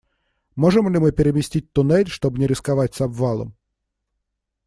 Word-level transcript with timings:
Можем 0.55 0.89
ли 0.89 0.97
мы 0.97 1.11
переместить 1.11 1.71
туннель, 1.73 2.07
чтобы 2.09 2.39
не 2.39 2.47
рисковать 2.47 2.95
с 2.95 3.01
обвалом? 3.01 3.55